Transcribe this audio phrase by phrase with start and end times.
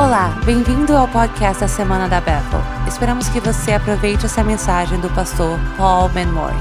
[0.00, 2.58] Olá, bem-vindo ao podcast da Semana da Bethel.
[2.88, 6.56] Esperamos que você aproveite essa mensagem do pastor Paul Benmore.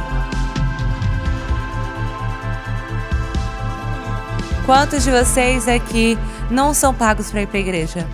[4.66, 6.18] Quantos de vocês aqui
[6.52, 8.08] não são pagos para ir para a igreja?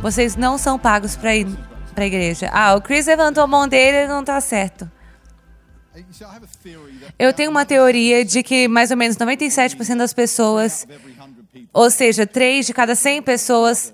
[0.00, 1.46] Vocês não são pagos para ir
[1.94, 2.48] para a igreja.
[2.50, 4.90] Ah, o Chris levantou a mão dele e não está certo.
[7.18, 10.88] Eu tenho uma teoria de que mais ou menos 97% das pessoas,
[11.70, 13.92] ou seja, 3 de cada 100 pessoas,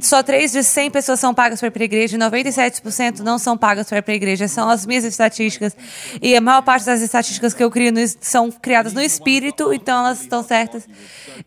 [0.00, 3.88] só 3 de 100 pessoas são pagas para a igreja e 97% não são pagas
[3.88, 4.48] para a igreja.
[4.48, 5.76] São as minhas estatísticas.
[6.20, 10.00] E a maior parte das estatísticas que eu crio no, são criadas no espírito, então
[10.00, 10.88] elas estão certas.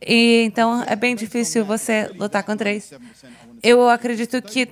[0.05, 2.95] E então é bem difícil você lutar contra isso.
[3.63, 4.69] Eu acredito que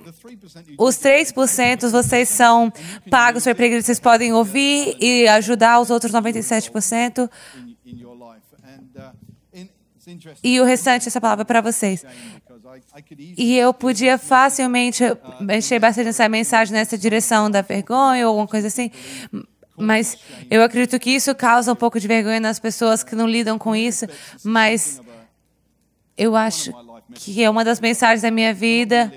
[0.77, 2.71] os 3% vocês são
[3.09, 7.29] pagos para a igreja, vocês podem ouvir e ajudar os outros 97%.
[10.43, 12.05] E o restante, essa palavra é para vocês.
[13.37, 15.03] E eu podia facilmente
[15.39, 18.91] mexer bastante nessa mensagem nessa direção da vergonha ou alguma coisa assim.
[19.77, 20.17] Mas
[20.49, 23.75] eu acredito que isso causa um pouco de vergonha nas pessoas que não lidam com
[23.75, 24.05] isso.
[24.43, 25.01] Mas
[26.17, 26.71] eu acho
[27.15, 29.11] que é uma das mensagens da minha vida.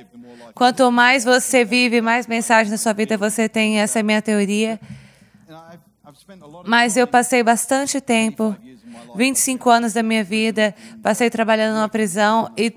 [0.55, 3.81] Quanto mais você vive, mais mensagens na sua vida você tem.
[3.81, 4.81] Essa é a minha teoria.
[6.65, 8.57] Mas eu passei bastante tempo,
[9.17, 12.73] 25 anos da minha vida, passei trabalhando numa prisão e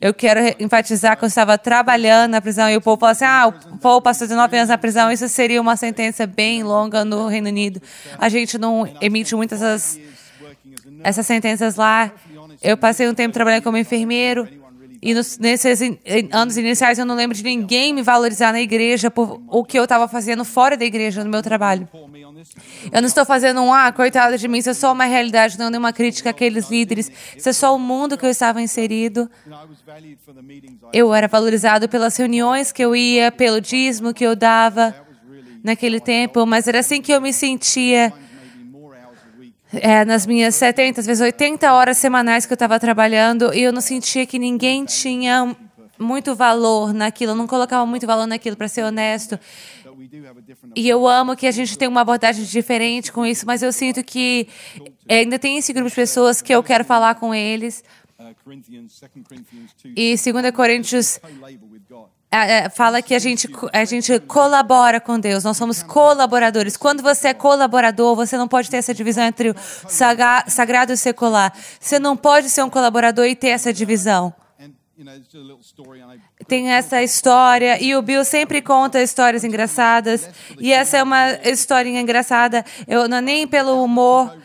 [0.00, 3.46] eu quero enfatizar que eu estava trabalhando na prisão e o povo falou assim: ah,
[3.46, 7.48] o Paul passou 19 anos na prisão, isso seria uma sentença bem longa no Reino
[7.48, 7.80] Unido.
[8.18, 10.00] A gente não emite muitas essas,
[11.02, 12.12] essas sentenças lá.
[12.62, 14.48] Eu passei um tempo trabalhando como enfermeiro
[15.04, 15.80] e nos, nesses
[16.32, 19.84] anos iniciais eu não lembro de ninguém me valorizar na igreja por o que eu
[19.84, 21.86] estava fazendo fora da igreja, no meu trabalho.
[22.90, 25.66] Eu não estou fazendo um, ah, coitada de mim, isso é só uma realidade, não
[25.66, 27.12] é nenhuma crítica àqueles líderes.
[27.36, 29.30] Isso é só o mundo que eu estava inserido.
[30.90, 34.94] Eu era valorizado pelas reuniões que eu ia, pelo dízimo que eu dava
[35.62, 38.10] naquele tempo, mas era assim que eu me sentia
[39.80, 43.72] é, nas minhas 70, às vezes 80 horas semanais que eu estava trabalhando e eu
[43.72, 45.56] não sentia que ninguém tinha
[45.98, 49.38] muito valor naquilo, eu não colocava muito valor naquilo, para ser honesto.
[50.74, 54.02] E eu amo que a gente tem uma abordagem diferente com isso, mas eu sinto
[54.02, 54.48] que
[55.08, 57.82] ainda tem esse grupo de pessoas que eu quero falar com eles.
[59.96, 61.20] E 2 Coríntios
[62.34, 66.76] é, é, fala que a gente, a gente colabora com Deus, nós somos colaboradores.
[66.76, 69.54] Quando você é colaborador, você não pode ter essa divisão entre o
[69.88, 71.52] sagrado e o secular.
[71.78, 74.34] Você não pode ser um colaborador e ter essa divisão.
[76.46, 80.28] Tem essa história, e o Bill sempre conta histórias engraçadas,
[80.58, 84.36] e essa é uma historinha engraçada, eu, não é nem pelo humor,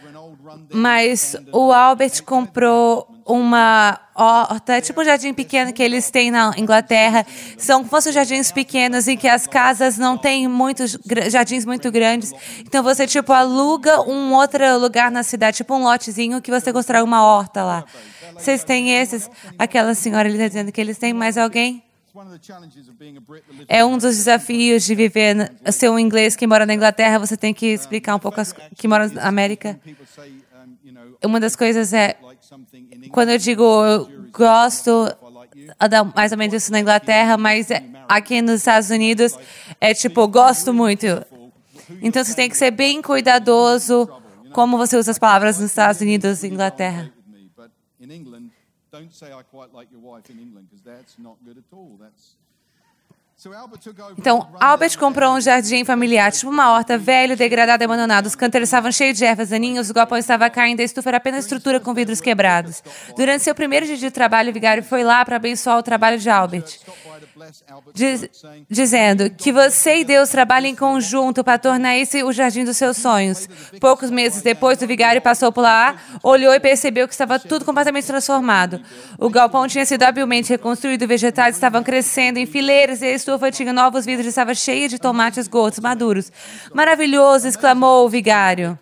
[0.73, 7.25] mas o Albert comprou uma horta, tipo um jardim pequeno que eles têm na Inglaterra.
[7.57, 10.97] São como fossem jardins pequenos em que as casas não têm muitos
[11.29, 12.33] jardins muito grandes.
[12.59, 17.03] Então você tipo aluga um outro lugar na cidade, tipo um lotezinho que você constrói
[17.03, 17.85] uma horta lá.
[18.35, 19.29] Vocês têm esses?
[19.57, 21.83] Aquela senhora ali está dizendo que eles têm mais alguém?
[23.67, 27.53] É um dos desafios de viver, ser um inglês que mora na Inglaterra, você tem
[27.53, 29.79] que explicar um pouco as, que mora na América.
[31.23, 32.17] Uma das coisas é
[33.11, 34.91] quando eu digo eu gosto
[36.15, 37.67] mais ou menos isso na Inglaterra, mas
[38.07, 39.37] aqui nos Estados Unidos
[39.79, 41.05] é tipo gosto muito.
[42.01, 44.09] Então você tem que ser bem cuidadoso
[44.53, 47.11] como você usa as palavras nos Estados Unidos e Inglaterra.
[48.91, 51.97] Don't say I quite like your wife in England because that's not good at all.
[52.01, 52.35] That's
[54.17, 58.25] Então, Albert comprou um jardim familiar, tipo uma horta velho, degradado e abandonado.
[58.25, 61.45] Os canteiros estavam cheios de ervas daninhas, o galpão estava caindo, a estufa era apenas
[61.45, 62.83] estrutura com vidros quebrados.
[63.16, 66.29] Durante seu primeiro dia de trabalho, o vigário foi lá para abençoar o trabalho de
[66.29, 66.79] Albert
[67.94, 68.29] diz,
[68.69, 72.97] dizendo que você e Deus trabalhem em conjunto para tornar esse o jardim dos seus
[72.97, 73.47] sonhos.
[73.79, 78.07] Poucos meses depois, o vigário passou por lá, olhou e percebeu que estava tudo completamente
[78.07, 78.81] transformado.
[79.18, 83.73] O galpão tinha sido habilmente reconstruído, vegetais estavam crescendo em fileiras e a estufa tinha
[83.73, 86.31] novos vidros e estava cheia de tomates gordos maduros.
[86.73, 87.47] Maravilhoso!
[87.47, 88.77] exclamou o vigário.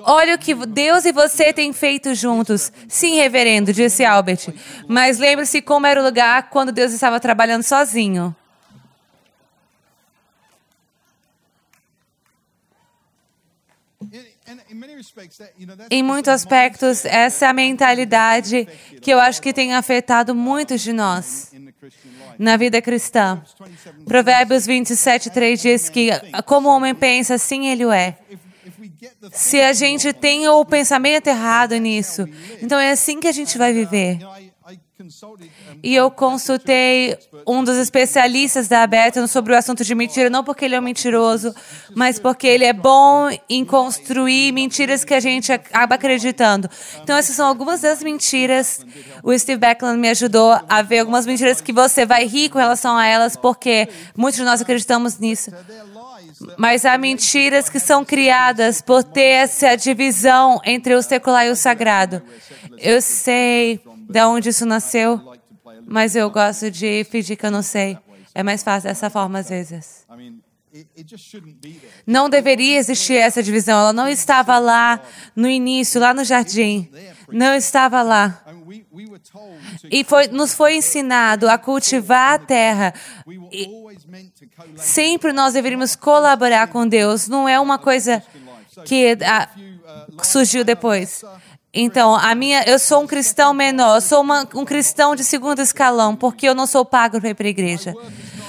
[0.00, 2.72] Olha o que Deus e você têm feito juntos.
[2.88, 4.52] Sim, reverendo, disse Albert.
[4.88, 8.34] Mas lembre-se como era o lugar quando Deus estava trabalhando sozinho.
[15.90, 18.66] Em muitos aspectos, essa é a mentalidade
[19.00, 21.53] que eu acho que tem afetado muitos de nós
[22.38, 23.42] na vida cristã.
[24.04, 26.10] Provérbios 27, 3 diz que
[26.46, 28.16] como o homem pensa, assim ele é.
[29.32, 32.28] Se a gente tem o pensamento errado nisso,
[32.60, 34.18] então é assim que a gente vai viver.
[35.82, 37.16] E eu consultei
[37.46, 40.82] um dos especialistas da Bethel sobre o assunto de mentira, não porque ele é um
[40.82, 41.54] mentiroso,
[41.94, 46.68] mas porque ele é bom em construir mentiras que a gente acaba acreditando.
[47.02, 48.84] Então, essas são algumas das mentiras.
[49.22, 52.96] O Steve Beckland me ajudou a ver algumas mentiras que você vai rir com relação
[52.96, 55.50] a elas, porque muitos de nós acreditamos nisso.
[56.56, 61.56] Mas há mentiras que são criadas por ter essa divisão entre o secular e o
[61.56, 62.22] sagrado.
[62.78, 65.20] Eu sei de onde isso nasceu,
[65.86, 67.98] mas eu gosto de fingir que eu não sei.
[68.34, 70.04] É mais fácil dessa forma às vezes.
[72.06, 73.78] Não deveria existir essa divisão.
[73.78, 75.00] Ela não estava lá
[75.36, 76.90] no início, lá no jardim.
[77.28, 78.42] Não estava lá.
[79.90, 82.94] E foi, nos foi ensinado a cultivar a terra.
[83.52, 83.68] E
[84.76, 87.28] sempre nós deveríamos colaborar com Deus.
[87.28, 88.22] Não é uma coisa
[88.84, 89.48] que ah,
[90.22, 91.24] surgiu depois.
[91.72, 96.14] Então, a minha, eu sou um cristão menor, sou uma, um cristão de segundo escalão,
[96.14, 97.94] porque eu não sou pago para ir para a igreja.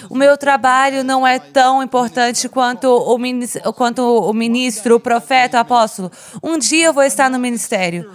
[0.09, 5.57] O meu trabalho não é tão importante quanto o, ministro, quanto o ministro, o profeta,
[5.57, 6.11] o apóstolo.
[6.43, 8.11] Um dia eu vou estar no ministério.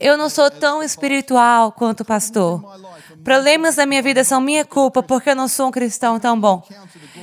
[0.00, 2.62] Eu não sou tão espiritual quanto o pastor.
[3.24, 6.62] Problemas da minha vida são minha culpa porque eu não sou um cristão tão bom.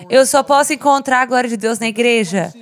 [0.10, 2.54] Eu só posso encontrar a glória de Deus na igreja.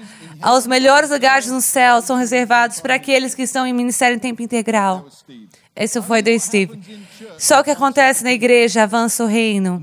[0.55, 4.41] Os melhores lugares no céu são reservados para aqueles que estão em ministério em tempo
[4.41, 5.07] integral.
[5.75, 6.79] Isso foi do Steve.
[7.37, 9.81] Só o que acontece na igreja avança o reino.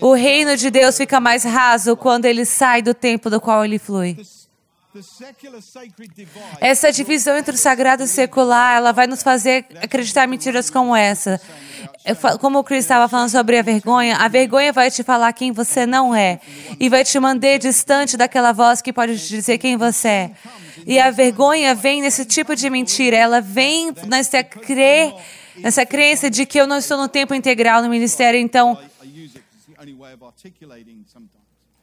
[0.00, 3.78] O reino de Deus fica mais raso quando ele sai do tempo do qual ele
[3.78, 4.16] flui.
[6.60, 10.96] Essa divisão entre o sagrado e o secular, ela vai nos fazer acreditar mentiras como
[10.96, 11.40] essa.
[12.40, 15.86] Como o Chris estava falando sobre a vergonha, a vergonha vai te falar quem você
[15.86, 16.40] não é
[16.78, 20.30] e vai te manter distante daquela voz que pode te dizer quem você é.
[20.86, 25.14] E a vergonha vem nesse tipo de mentira, ela vem nessa, cre...
[25.58, 28.78] nessa crença de que eu não estou no tempo integral no ministério, então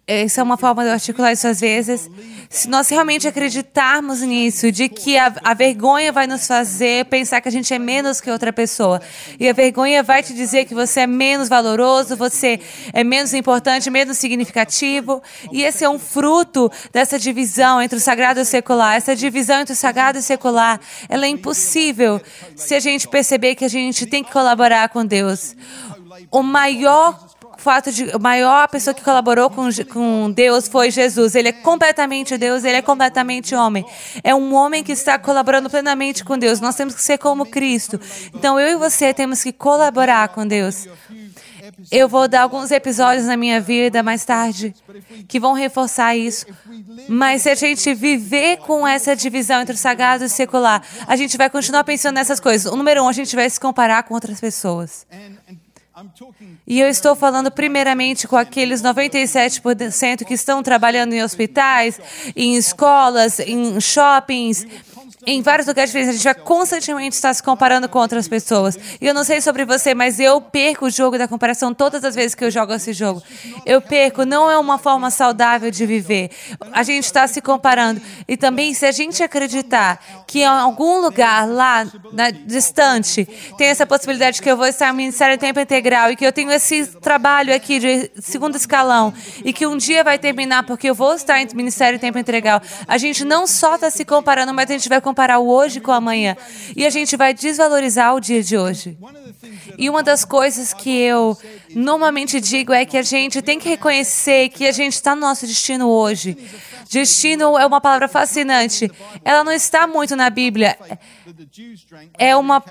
[0.10, 2.10] essa é uma forma de articular isso às vezes.
[2.50, 7.50] Se nós realmente acreditarmos nisso, de que a, a, vergonha vai nos fazer pensar que
[7.50, 9.02] a gente é menos que outra pessoa,
[9.38, 12.58] e a vergonha vai te dizer que você é menos valoroso, você
[12.94, 15.22] é menos importante, menos significativo,
[15.52, 18.96] e esse é um fruto dessa divisão entre o sagrado e o secular.
[18.96, 22.22] Essa divisão entre o sagrado e o secular, ela é impossível
[22.56, 25.54] se a gente perceber que a gente tem que colaborar com Deus.
[26.32, 27.27] O maior
[27.58, 31.36] fato de a maior pessoa que colaborou com, com Deus foi Jesus.
[31.36, 33.86] Ele é completamente Deus, ele é completamente homem.
[34.24, 36.60] É um homem que está colaborando plenamente com Deus.
[36.60, 38.00] Nós temos que ser como Cristo.
[38.34, 40.88] Então eu e você temos que colaborar com Deus.
[41.92, 44.74] Eu vou dar alguns episódios na minha vida mais tarde
[45.28, 46.46] que vão reforçar isso.
[47.08, 51.16] Mas se a gente viver com essa divisão entre o sagrado e o secular, a
[51.16, 52.72] gente vai continuar pensando nessas coisas.
[52.72, 55.06] O número um, a gente vai se comparar com outras pessoas.
[56.68, 62.00] E eu estou falando primeiramente com aqueles 97% que estão trabalhando em hospitais,
[62.36, 64.66] em escolas, em shoppings,
[65.30, 68.80] em vários lugares diferentes, a gente vai constantemente estar se comparando com outras pessoas.
[69.02, 72.16] E eu não sei sobre você, mas eu perco o jogo da comparação todas as
[72.16, 73.22] vezes que eu jogo esse jogo.
[73.66, 76.32] Eu perco, não é uma forma saudável de viver.
[76.72, 78.02] A gente está se comparando.
[78.26, 83.26] E também, se a gente acreditar que em algum lugar lá, na, distante,
[83.58, 86.32] tem essa possibilidade que eu vou estar no Ministério em Tempo Integral e que eu
[86.32, 89.14] tenho esse trabalho aqui de segundo escalão
[89.44, 92.62] e que um dia vai terminar porque eu vou estar em Ministério em Tempo Integral,
[92.88, 95.80] a gente não só está se comparando, mas a gente vai comparar comparar o hoje
[95.80, 96.38] com amanhã.
[96.76, 98.96] E a gente vai desvalorizar o dia de hoje.
[99.76, 101.36] E uma das coisas que eu
[101.74, 105.48] normalmente digo é que a gente tem que reconhecer que a gente está no nosso
[105.48, 106.38] destino hoje.
[106.88, 108.92] Destino é uma palavra fascinante.
[109.26, 110.78] Ela não está muito na Bíblia.
[112.18, 112.64] É, uma,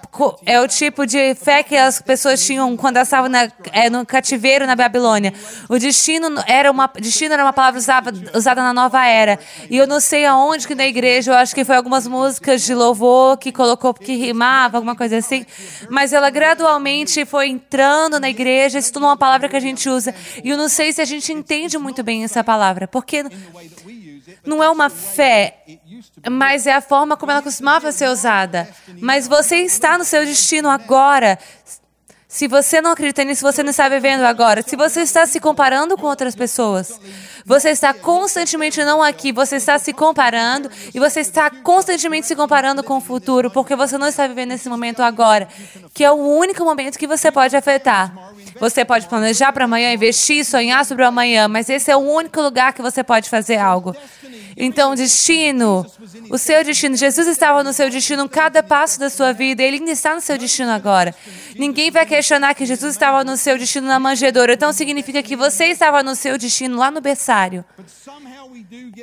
[0.44, 4.04] é o tipo de fé que as pessoas tinham quando elas estavam na, é, no
[4.06, 5.32] cativeiro na Babilônia.
[5.68, 9.38] O destino era uma, destino era uma palavra usada, usada na nova era.
[9.70, 12.74] E eu não sei aonde que na igreja, eu acho que foi algumas músicas de
[12.74, 15.44] louvor que colocou que rimava, alguma coisa assim.
[15.90, 20.14] Mas ela gradualmente foi entrando na igreja, se tornou uma palavra que a gente usa.
[20.42, 22.88] E eu não sei se a gente entende muito bem essa palavra.
[22.88, 23.24] Porque
[24.46, 25.58] não é uma fé,
[26.30, 28.68] mas é a forma como ela costumava ser usada.
[29.00, 31.38] Mas você está no seu destino agora.
[32.28, 34.62] Se você não acredita nisso, você não está vivendo agora.
[34.62, 37.00] Se você está se comparando com outras pessoas,
[37.46, 42.82] você está constantemente não aqui, você está se comparando e você está constantemente se comparando
[42.82, 45.48] com o futuro, porque você não está vivendo nesse momento agora,
[45.94, 48.25] que é o único momento que você pode afetar.
[48.60, 52.40] Você pode planejar para amanhã, investir, sonhar sobre o amanhã, mas esse é o único
[52.40, 53.94] lugar que você pode fazer algo.
[54.56, 55.84] Então, destino,
[56.30, 59.76] o seu destino, Jesus estava no seu destino em cada passo da sua vida, ele
[59.76, 61.14] ainda está no seu destino agora.
[61.56, 64.54] Ninguém vai questionar que Jesus estava no seu destino na manjedoura.
[64.54, 67.64] Então significa que você estava no seu destino lá no berçário.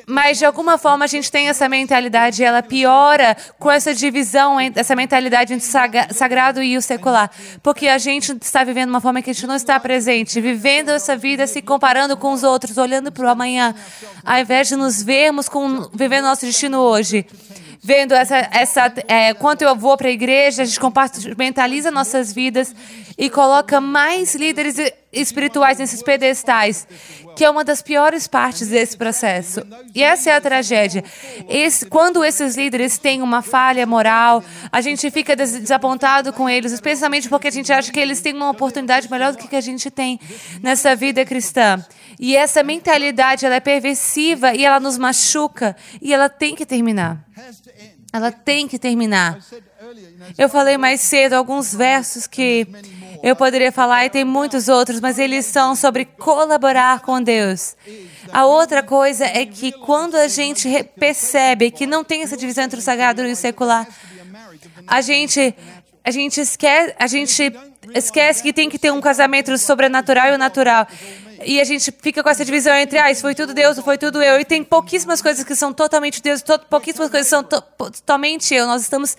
[0.07, 4.57] Mas de alguma forma a gente tem essa mentalidade e ela piora com essa divisão,
[4.75, 7.29] essa mentalidade entre o sagrado e o secular.
[7.61, 11.15] Porque a gente está vivendo uma forma que a gente não está presente, vivendo essa
[11.15, 13.75] vida, se comparando com os outros, olhando para o amanhã,
[14.23, 17.25] ao invés de nos vermos com, vivendo nosso destino hoje
[17.83, 22.73] vendo essa, essa é, quanto eu vou para a igreja, a gente compartimentaliza nossas vidas
[23.17, 24.77] e coloca mais líderes
[25.11, 26.87] espirituais nesses pedestais,
[27.35, 29.65] que é uma das piores partes desse processo.
[29.93, 31.03] E essa é a tragédia.
[31.47, 37.29] Esse, quando esses líderes têm uma falha moral, a gente fica desapontado com eles, especialmente
[37.29, 40.19] porque a gente acha que eles têm uma oportunidade melhor do que a gente tem
[40.61, 41.83] nessa vida cristã.
[42.19, 47.23] E essa mentalidade, ela é perversiva e ela nos machuca e ela tem que terminar.
[48.11, 49.39] Ela tem que terminar.
[50.37, 52.67] Eu falei mais cedo alguns versos que
[53.23, 57.73] eu poderia falar e tem muitos outros, mas eles são sobre colaborar com Deus.
[58.33, 60.67] A outra coisa é que quando a gente
[60.99, 63.87] percebe que não tem essa divisão entre o sagrado e o secular,
[64.85, 65.55] a gente
[66.03, 67.53] a gente esquece, a gente
[67.95, 70.85] esquece que tem que ter um casamento sobrenatural e o natural.
[71.45, 74.21] E a gente fica com essa divisão entre, ah, isso foi tudo Deus, foi tudo
[74.21, 74.39] eu.
[74.39, 78.53] E tem pouquíssimas coisas que são totalmente Deus, to pouquíssimas coisas que são to totalmente
[78.53, 78.65] eu.
[78.65, 79.17] Nós estamos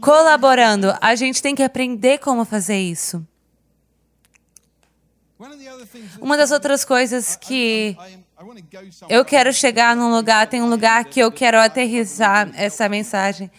[0.00, 0.96] colaborando.
[1.00, 3.26] A gente tem que aprender como fazer isso.
[6.20, 7.96] Uma das outras coisas que
[9.08, 13.50] eu quero chegar num lugar, tem um lugar que eu quero aterrissar essa mensagem.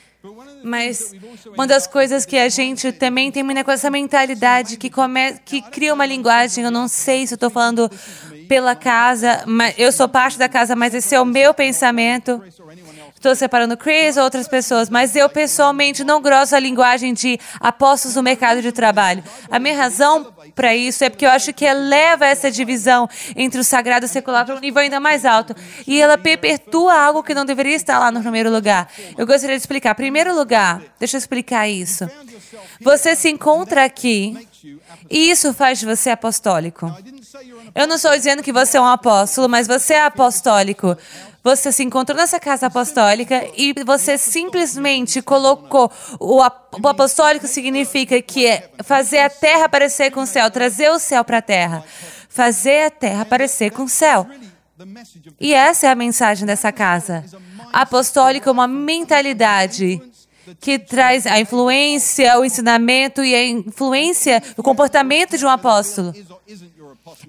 [0.63, 1.13] Mas
[1.54, 5.94] uma das coisas que a gente também termina com essa mentalidade que, come, que cria
[5.94, 7.89] uma linguagem, eu não sei se estou falando
[8.48, 12.42] pela casa, mas eu sou parte da casa, mas esse é o meu pensamento.
[13.13, 18.16] Estou separando Chris ou outras pessoas, mas eu pessoalmente não gosto da linguagem de apóstolos
[18.16, 19.24] no mercado de trabalho.
[19.51, 23.63] A minha razão para isso é porque eu acho que eleva essa divisão entre o
[23.63, 25.56] sagrado e o secular para um nível ainda mais alto.
[25.88, 28.91] E ela perpetua algo que não deveria estar lá no primeiro lugar.
[29.18, 29.96] Eu gostaria de explicar.
[29.96, 32.10] Primeiro lugar, deixa eu explicar isso.
[32.82, 34.48] Você se encontra aqui
[35.10, 36.94] e isso faz de você apostólico.
[37.74, 40.98] Eu não estou dizendo que você é um apóstolo, mas você é apostólico.
[41.43, 45.91] Você se encontrou nessa casa apostólica e você simplesmente colocou.
[46.19, 51.24] O, apostólico significa que é fazer a terra parecer com o céu, trazer o céu
[51.24, 51.84] para a terra.
[52.27, 54.27] Fazer a terra parecer com o céu.
[55.39, 57.24] E essa é a mensagem dessa casa.
[57.72, 60.01] Apostólico é uma mentalidade
[60.60, 66.13] que traz a influência, o ensinamento e a influência, o comportamento de um apóstolo.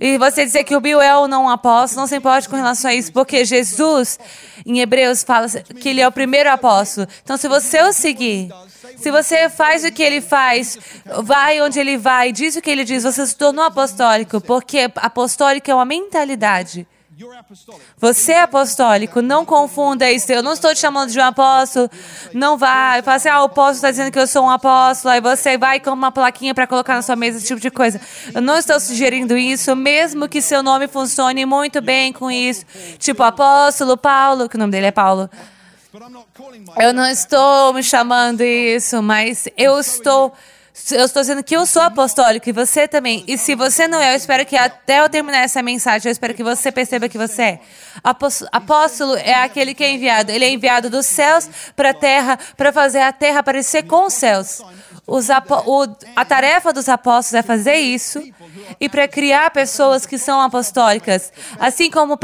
[0.00, 2.56] E você dizer que o Bill é ou não um apóstolo, não se importe com
[2.56, 4.18] relação a isso, porque Jesus,
[4.64, 7.06] em Hebreus, fala que ele é o primeiro apóstolo.
[7.22, 8.50] Então, se você o seguir,
[8.96, 10.78] se você faz o que ele faz,
[11.22, 15.70] vai onde ele vai, diz o que ele diz, você se tornou apostólico, porque apostólico
[15.70, 16.86] é uma mentalidade.
[17.98, 20.32] Você é apostólico, não confunda isso.
[20.32, 21.90] Eu não estou te chamando de um apóstolo.
[22.32, 23.02] Não vai.
[23.02, 25.12] Fala assim, ah, o apóstolo está dizendo que eu sou um apóstolo.
[25.12, 28.00] Aí você vai com uma plaquinha para colocar na sua mesa, esse tipo de coisa.
[28.34, 32.64] Eu não estou sugerindo isso, mesmo que seu nome funcione muito bem com isso.
[32.98, 35.28] Tipo, apóstolo Paulo, que o nome dele é Paulo.
[36.78, 40.32] Eu não estou me chamando isso, mas eu estou
[40.92, 43.24] eu estou dizendo que eu sou apostólico e você também.
[43.26, 46.34] E se você não é, eu espero que até eu terminar essa mensagem, eu espero
[46.34, 47.60] que você perceba que você é.
[48.52, 50.30] Apóstolo é aquele que é enviado.
[50.30, 54.14] Ele é enviado dos céus para a terra para fazer a terra parecer com os
[54.14, 54.62] céus.
[55.06, 55.18] O,
[56.14, 58.22] a tarefa dos apóstolos é fazer isso
[58.78, 61.32] e para criar pessoas que são apostólicas.
[61.58, 62.18] Assim como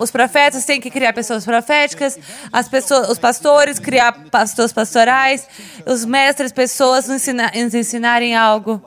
[0.00, 2.18] os profetas têm que criar pessoas proféticas,
[2.52, 5.46] as pessoas, os pastores criar pastores pastorais,
[5.86, 8.82] os mestres, pessoas nos, ensina, nos ensinarem algo.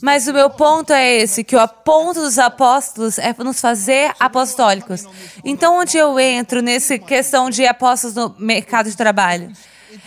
[0.00, 5.04] Mas o meu ponto é esse, que o ponto dos apóstolos é nos fazer apostólicos.
[5.44, 9.52] Então, onde eu entro nessa questão de apóstolos no mercado de trabalho?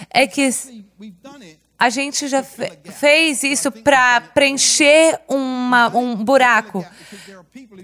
[0.09, 0.49] É que
[1.77, 6.85] a gente já fez isso para preencher uma, um buraco.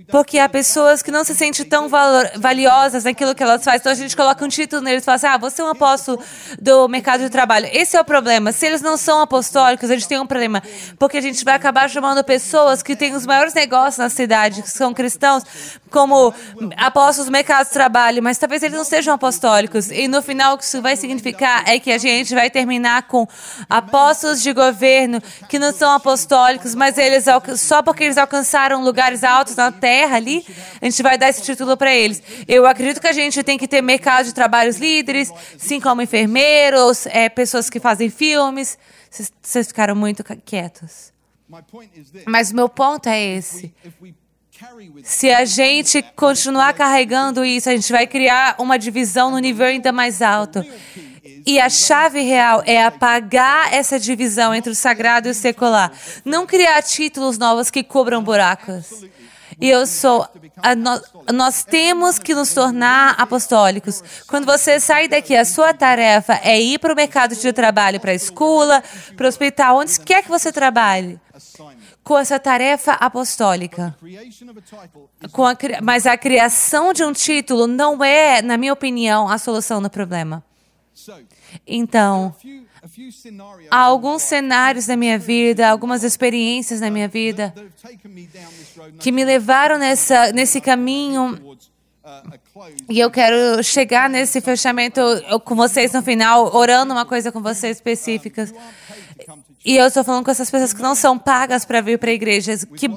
[0.10, 1.90] Porque há pessoas que não se sentem tão
[2.38, 3.80] valiosas naquilo que elas fazem.
[3.80, 6.22] Então a gente coloca um título neles e fala assim: ah, você é um apóstolo
[6.60, 7.68] do mercado de trabalho.
[7.72, 8.52] Esse é o problema.
[8.52, 10.64] Se eles não são apostólicos, a gente tem um problema.
[10.98, 14.70] Porque a gente vai acabar chamando pessoas que têm os maiores negócios na cidade, que
[14.70, 15.44] são cristãos,
[15.92, 16.34] como
[16.78, 19.92] apóstolos do mercado de trabalho, mas talvez eles não sejam apostólicos.
[19.92, 23.28] E no final, o que isso vai significar é que a gente vai terminar com
[23.80, 27.26] apóstolos de governo que não são apostólicos, mas eles
[27.58, 30.46] só porque eles alcançaram lugares altos na terra ali,
[30.82, 32.22] a gente vai dar esse título para eles.
[32.48, 37.06] Eu acredito que a gente tem que ter mercado de trabalhos líderes, sim como enfermeiros,
[37.08, 38.78] é, pessoas que fazem filmes.
[39.42, 41.12] Vocês ficaram muito quietos.
[42.28, 43.74] Mas o meu ponto é esse.
[45.04, 49.92] Se a gente continuar carregando isso, a gente vai criar uma divisão no nível ainda
[49.92, 50.64] mais alto.
[51.50, 55.92] E a chave real é apagar essa divisão entre o sagrado e o secular.
[56.24, 59.04] Não criar títulos novos que cobram buracos.
[59.60, 60.28] E eu sou.
[60.78, 64.04] No, nós temos que nos tornar apostólicos.
[64.28, 68.12] Quando você sai daqui, a sua tarefa é ir para o mercado de trabalho, para
[68.12, 68.84] a escola,
[69.18, 71.20] para o hospital, onde quer que você trabalhe
[72.04, 73.98] com essa tarefa apostólica.
[75.76, 79.90] A, mas a criação de um título não é, na minha opinião, a solução do
[79.90, 80.44] problema.
[81.66, 82.36] Então,
[83.70, 87.54] há alguns cenários na minha vida, algumas experiências na minha vida
[89.00, 91.58] que me levaram nessa, nesse caminho.
[92.90, 95.02] E eu quero chegar nesse fechamento
[95.46, 98.54] com vocês no final, orando uma coisa com vocês específicas.
[99.64, 102.14] E eu estou falando com essas pessoas que não são pagas para vir para a
[102.14, 102.90] igreja, que,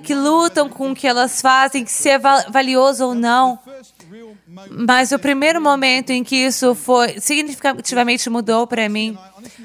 [0.00, 3.58] que lutam com o que elas fazem, se é valioso ou não.
[4.70, 9.16] Mas o primeiro momento em que isso foi significativamente mudou para mim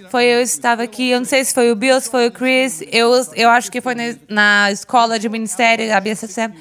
[0.10, 2.82] foi eu estava aqui, eu não sei se foi o Bill, se foi o Chris,
[2.92, 6.51] eu, eu acho que foi na, na escola de ministério, a BSC,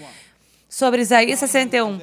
[0.68, 1.98] sobre Isaías 61.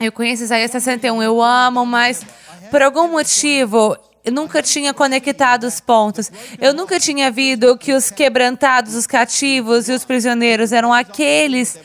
[0.00, 2.24] Eu conheço Isaías 61, eu amo, mas
[2.70, 3.96] por algum motivo
[4.28, 6.30] eu nunca tinha conectado os pontos.
[6.60, 11.78] Eu nunca tinha visto que os quebrantados, os cativos e os prisioneiros eram aqueles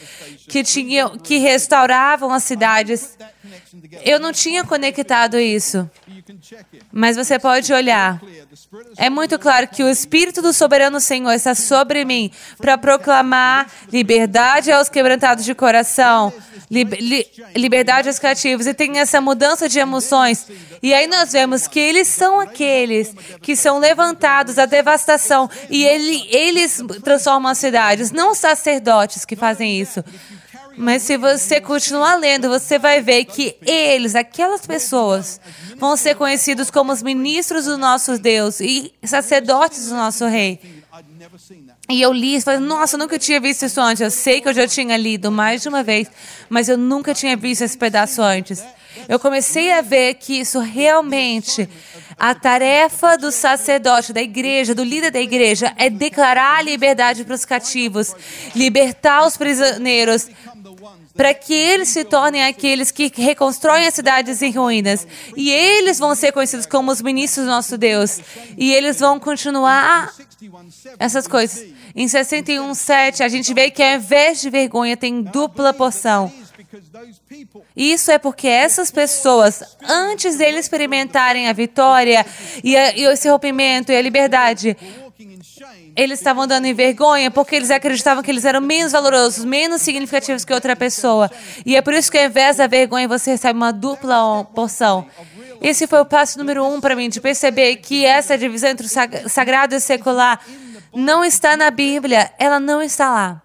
[0.49, 3.17] que tinham que restauravam as cidades.
[4.03, 5.89] Eu não tinha conectado isso.
[6.91, 8.21] Mas você pode olhar.
[8.97, 14.71] É muito claro que o Espírito do Soberano Senhor está sobre mim para proclamar liberdade
[14.71, 16.31] aos quebrantados de coração,
[16.69, 18.67] li, li, liberdade aos cativos.
[18.67, 20.47] E tem essa mudança de emoções.
[20.81, 26.27] E aí nós vemos que eles são aqueles que são levantados da devastação e ele,
[26.29, 30.03] eles transformam as cidades, não os sacerdotes que fazem isso.
[30.77, 35.39] Mas se você continuar lendo, você vai ver que eles, aquelas pessoas,
[35.77, 40.59] vão ser conhecidos como os ministros do nosso Deus e sacerdotes do nosso rei.
[41.89, 44.01] E eu li e falei, nossa, eu nunca tinha visto isso antes.
[44.01, 46.09] Eu sei que eu já tinha lido mais de uma vez,
[46.49, 48.63] mas eu nunca tinha visto esse pedaço antes.
[49.07, 51.67] Eu comecei a ver que isso realmente,
[52.17, 57.35] a tarefa do sacerdote, da igreja, do líder da igreja, é declarar a liberdade para
[57.35, 58.15] os cativos,
[58.55, 60.29] libertar os prisioneiros,
[61.15, 65.07] para que eles se tornem aqueles que reconstroem as cidades em ruínas.
[65.35, 68.19] E eles vão ser conhecidos como os ministros do nosso Deus.
[68.57, 70.13] E eles vão continuar
[70.97, 71.65] essas coisas.
[71.95, 76.31] Em 61:7 a gente vê que ao invés de vergonha tem dupla porção.
[77.75, 82.25] Isso é porque essas pessoas, antes deles experimentarem a vitória
[82.63, 84.75] e, a, e esse rompimento e a liberdade,
[85.95, 90.43] eles estavam dando em vergonha porque eles acreditavam que eles eram menos valorosos, menos significativos
[90.43, 91.29] que outra pessoa.
[91.65, 95.05] E é por isso que ao invés da vergonha você recebe uma dupla porção.
[95.61, 99.29] Esse foi o passo número um para mim, de perceber que essa divisão entre o
[99.29, 100.39] sagrado e o secular
[100.93, 103.41] não está na Bíblia, ela não está lá.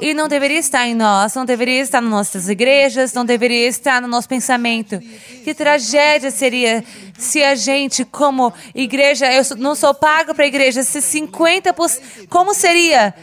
[0.00, 4.02] E não deveria estar em nós, não deveria estar nas nossas igrejas, não deveria estar
[4.02, 4.98] no nosso pensamento.
[5.44, 6.84] Que tragédia seria
[7.16, 12.26] se a gente, como igreja, eu não sou pago para a igreja, se 50%.
[12.28, 13.14] Como seria?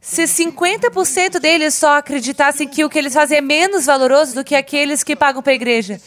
[0.00, 4.56] Se 50% deles só acreditassem que o que eles fazem é menos valoroso do que
[4.56, 6.00] aqueles que pagam para a igreja.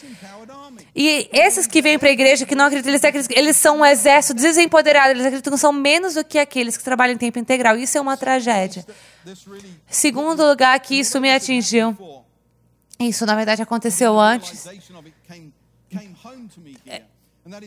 [0.94, 3.84] E esses que vêm para a igreja, que não acreditam, eles, acreditam, eles são um
[3.84, 7.76] exército desempoderado, eles acreditam que são menos do que aqueles que trabalham em tempo integral.
[7.78, 8.84] Isso é uma tragédia.
[9.88, 11.96] Segundo lugar que isso me atingiu.
[13.00, 14.66] Isso, na verdade, aconteceu antes.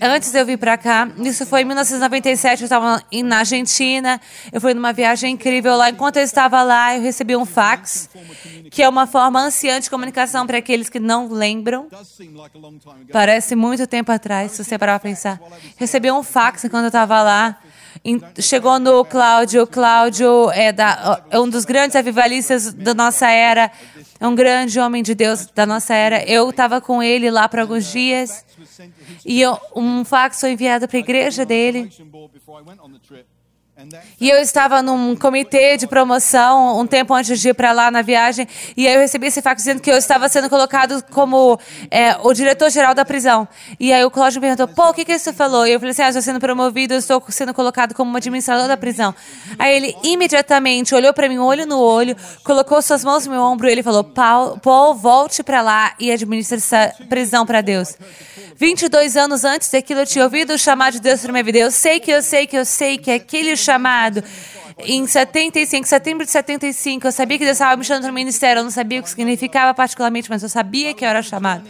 [0.01, 4.19] Antes de eu vir para cá, isso foi em 1997, eu estava na Argentina,
[4.51, 5.89] eu fui numa viagem incrível lá.
[5.89, 8.09] Enquanto eu estava lá, eu recebi um fax,
[8.71, 11.87] que é uma forma anciã de comunicação para aqueles que não lembram.
[13.11, 15.39] Parece muito tempo atrás, se você parar para pensar.
[15.77, 17.57] Recebi um fax enquanto eu estava lá.
[18.39, 19.65] Chegou no Cláudio.
[19.67, 23.71] Cláudio é, da, é um dos grandes avivalistas da nossa era,
[24.19, 26.23] é um grande homem de Deus da nossa era.
[26.23, 28.45] Eu estava com ele lá por alguns dias.
[29.25, 29.41] E
[29.75, 31.89] um fax foi enviado para a igreja dele.
[34.21, 38.01] E eu estava num comitê de promoção um tempo antes de ir para lá na
[38.01, 41.59] viagem, e aí eu recebi esse fax dizendo que eu estava sendo colocado como
[41.91, 43.45] é, o diretor-geral da prisão.
[43.77, 45.67] E aí o Cláudio me perguntou, pô, o que, que você falou?
[45.67, 48.77] E eu falei assim, ah, estou sendo promovido, eu estou sendo colocado como administrador da
[48.77, 49.13] prisão.
[49.59, 53.67] Aí ele imediatamente olhou para mim, olho no olho, colocou suas mãos no meu ombro
[53.67, 57.97] e ele falou, Paul, Paul volte para lá e administre essa prisão para Deus.
[58.57, 61.57] 22 anos antes daquilo, eu tinha ouvido o chamado de Deus para minha vida.
[61.57, 64.23] Eu sei que eu sei que eu sei que aquele chamado
[64.77, 68.59] em 75, setembro de 75, eu sabia que Deus estava me chamando para o ministério.
[68.59, 71.63] Eu não sabia o que significava particularmente, mas eu sabia que eu era chamado.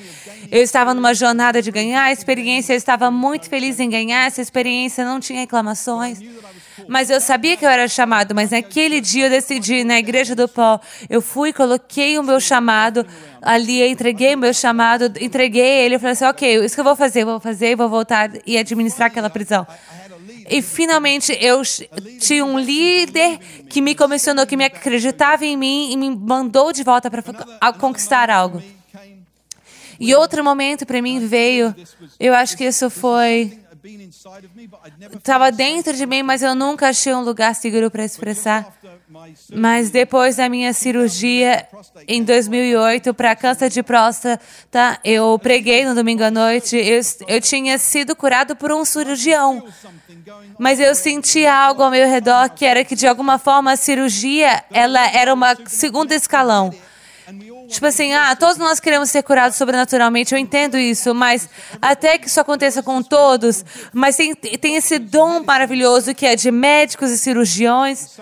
[0.51, 5.05] Eu estava numa jornada de ganhar experiência, eu estava muito feliz em ganhar essa experiência,
[5.05, 6.19] não tinha reclamações.
[6.87, 10.47] Mas eu sabia que eu era chamado, mas naquele dia eu decidi, na igreja do
[10.47, 10.79] pó,
[11.09, 13.05] eu fui, coloquei o meu chamado
[13.41, 16.95] ali, entreguei o meu chamado, entreguei ele, eu falei assim, ok, isso que eu vou
[16.95, 19.65] fazer, vou fazer, vou voltar e administrar aquela prisão.
[20.47, 21.61] E finalmente eu
[22.19, 26.83] tinha um líder que me comissionou, que me acreditava em mim e me mandou de
[26.83, 27.23] volta para
[27.73, 28.61] conquistar algo.
[29.99, 31.73] E outro momento para mim veio,
[32.19, 33.59] eu acho que isso foi
[35.15, 38.73] estava dentro de mim, mas eu nunca achei um lugar seguro para expressar.
[39.53, 41.67] Mas depois da minha cirurgia
[42.07, 44.39] em 2008 para câncer de próstata,
[45.03, 46.75] eu preguei no domingo à noite.
[46.75, 49.63] Eu, eu tinha sido curado por um cirurgião,
[50.57, 54.63] mas eu sentia algo ao meu redor que era que de alguma forma a cirurgia
[54.71, 56.73] ela era uma segunda escalão.
[57.67, 61.49] Tipo assim, ah, todos nós queremos ser curados sobrenaturalmente, eu entendo isso, mas
[61.81, 66.51] até que isso aconteça com todos, mas tem, tem esse dom maravilhoso que é de
[66.51, 68.17] médicos e cirurgiões.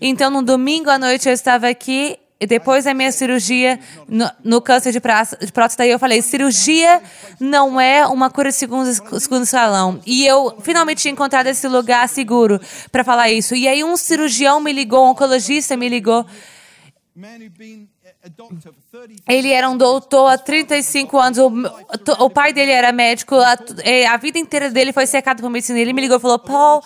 [0.00, 3.78] Então, no domingo à noite eu estava aqui e depois da minha cirurgia
[4.08, 7.00] no, no câncer de, de próstata, eu falei: cirurgia
[7.38, 10.00] não é uma cura de segundo, segundo salão.
[10.04, 13.54] E eu finalmente tinha encontrado esse lugar seguro para falar isso.
[13.54, 16.26] E aí, um cirurgião me ligou, um oncologista me ligou.
[19.28, 21.38] Ele era um doutor há 35 anos.
[21.38, 21.52] O,
[22.24, 23.36] o pai dele era médico.
[23.36, 25.78] A, é, a vida inteira dele foi cercada por medicina.
[25.78, 26.82] Ele me ligou e falou: Paul,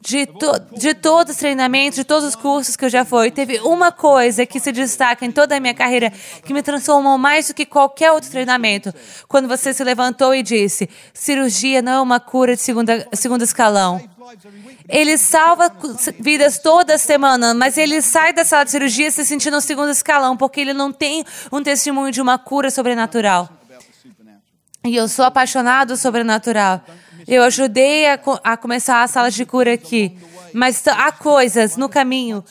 [0.00, 3.60] de, to, de todos os treinamentos, de todos os cursos que eu já fui, teve
[3.60, 6.10] uma coisa que se destaca em toda a minha carreira
[6.44, 8.94] que me transformou mais do que qualquer outro treinamento.
[9.28, 14.00] Quando você se levantou e disse: cirurgia não é uma cura de segunda, segundo escalão.
[14.88, 15.70] Ele salva
[16.18, 20.36] vidas toda semana, mas ele sai da sala de cirurgia se sentindo no segundo escalão,
[20.36, 23.48] porque ele não tem um testemunho de uma cura sobrenatural.
[24.84, 26.80] E eu sou apaixonado sobrenatural.
[27.30, 30.18] Eu ajudei a, a começar a sala de cura aqui.
[30.52, 32.44] Mas há coisas no caminho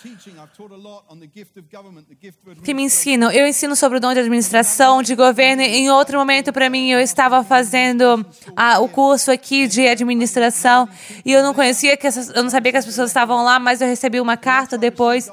[2.64, 3.30] que me ensinam.
[3.30, 5.62] Eu ensino sobre o dom de administração, de governo.
[5.64, 8.26] Em outro momento, para mim, eu estava fazendo
[8.80, 10.88] o curso aqui de administração
[11.26, 13.82] e eu não conhecia que essas, eu não sabia que as pessoas estavam lá, mas
[13.82, 15.30] eu recebi uma carta depois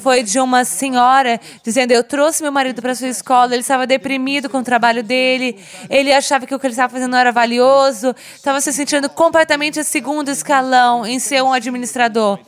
[0.00, 4.48] foi de uma senhora dizendo: Eu trouxe meu marido para sua escola, ele estava deprimido
[4.48, 8.14] com o trabalho dele, ele achava que o que ele estava fazendo não era valioso,
[8.34, 12.38] estava se sentindo completamente a segundo escalão em ser um administrador.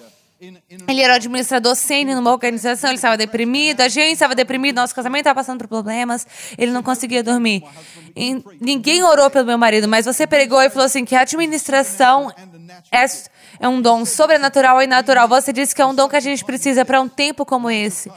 [0.89, 4.93] Ele era um administrador sênior numa organização, ele estava deprimido, a gente estava deprimido, nosso
[4.93, 6.27] casamento estava passando por problemas,
[6.59, 7.63] ele não conseguia dormir.
[8.17, 12.33] E ninguém orou pelo meu marido, mas você pregou e falou assim que a administração
[12.91, 13.07] é
[13.63, 15.29] é um dom sobrenatural e natural.
[15.29, 18.11] Você disse que é um dom que a gente precisa para um tempo como esse.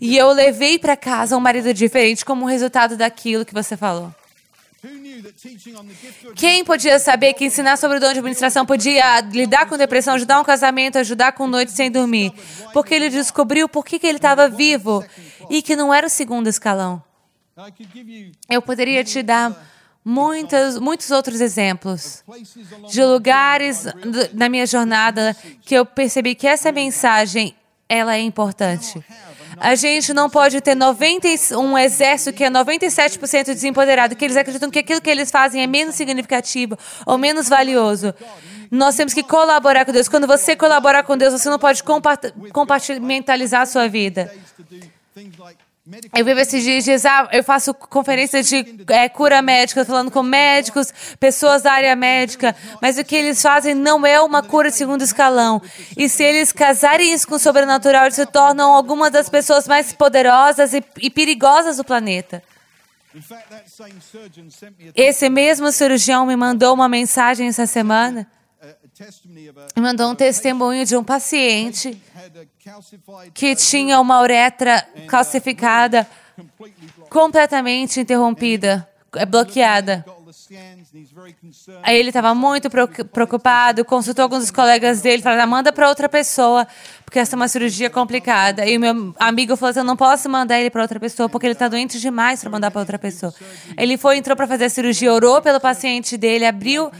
[0.00, 4.12] E eu levei para casa um marido diferente como resultado daquilo que você falou.
[6.34, 10.40] Quem podia saber que ensinar sobre o dom de administração podia lidar com depressão, ajudar
[10.40, 12.32] um casamento, ajudar com noite sem dormir?
[12.72, 15.04] Porque ele descobriu por que, que ele estava vivo
[15.48, 17.00] e que não era o segundo escalão.
[18.48, 19.54] Eu poderia te dar
[20.04, 22.24] muitos, muitos outros exemplos
[22.88, 23.84] de lugares
[24.32, 27.54] na minha jornada que eu percebi que essa mensagem
[27.88, 29.04] ela é importante.
[29.56, 34.70] A gente não pode ter 90, um exército que é 97% desempoderado, que eles acreditam
[34.70, 38.14] que aquilo que eles fazem é menos significativo ou menos valioso.
[38.70, 40.08] Nós temos que colaborar com Deus.
[40.08, 41.82] Quando você colaborar com Deus, você não pode
[42.52, 44.32] compartimentalizar a sua vida.
[46.14, 51.62] Eu vivo esses dias, eu faço conferências de é, cura médica, falando com médicos, pessoas
[51.62, 55.60] da área médica, mas o que eles fazem não é uma cura de segundo escalão.
[55.96, 59.92] E se eles casarem isso com o sobrenatural, eles se tornam algumas das pessoas mais
[59.92, 62.42] poderosas e, e perigosas do planeta.
[64.94, 68.26] Esse mesmo cirurgião me mandou uma mensagem essa semana
[69.76, 72.00] mandou um testemunho de um paciente
[73.32, 76.06] que tinha uma uretra calcificada,
[77.08, 78.88] completamente interrompida,
[79.28, 80.04] bloqueada.
[81.82, 86.66] Aí ele estava muito preocupado, consultou alguns dos colegas dele, falou: manda para outra pessoa,
[87.04, 88.66] porque essa é uma cirurgia complicada.
[88.66, 91.46] E o meu amigo falou assim: eu não posso mandar ele para outra pessoa, porque
[91.46, 93.34] ele está doente demais para mandar para outra pessoa.
[93.76, 96.90] Ele foi, entrou para fazer a cirurgia, orou pelo paciente dele, abriu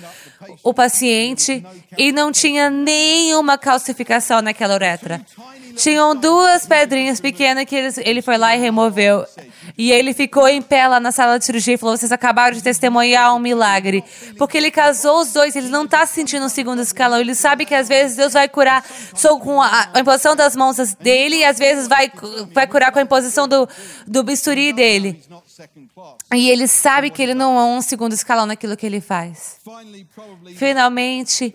[0.63, 1.65] o paciente
[1.97, 5.21] e não tinha nenhuma calcificação naquela uretra.
[5.77, 9.25] Tinham duas pedrinhas pequenas que ele, ele foi lá e removeu.
[9.79, 12.63] E ele ficou em pé lá na sala de cirurgia e falou: Vocês acabaram de
[12.63, 14.05] testemunhar um milagre.
[14.37, 17.21] Porque ele casou os dois, ele não está sentindo o segundo escalão.
[17.21, 20.77] Ele sabe que às vezes Deus vai curar só com a, a imposição das mãos
[20.95, 22.11] dele e às vezes vai,
[22.53, 23.69] vai curar com a imposição do,
[24.07, 25.23] do bisturi dele.
[26.35, 29.59] E ele sabe que ele não é um segundo escalão naquilo que ele faz.
[30.57, 31.53] Finalmente,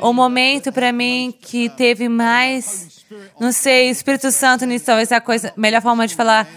[0.00, 3.04] o momento para mim que teve mais,
[3.38, 6.48] não sei, Espírito Santo nisso, talvez é a coisa, melhor forma de falar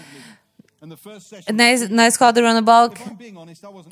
[1.52, 3.00] na, na escola do Runabout,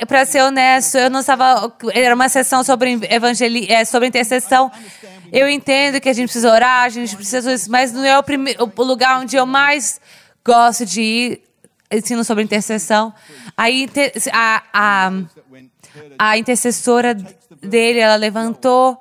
[0.07, 1.75] para ser honesto, eu não estava.
[1.93, 4.71] Era uma sessão sobre evangeli, é, sobre intercessão.
[5.33, 8.23] Eu entendo que a gente precisa orar, a gente precisa isso, mas não é o,
[8.23, 10.01] primeiro, o lugar onde eu mais
[10.45, 11.43] gosto de ir
[11.91, 13.15] ensino sobre intercessão.
[13.57, 13.89] Aí
[14.33, 15.11] a, a,
[16.19, 18.99] a intercessora dele, ela levantou.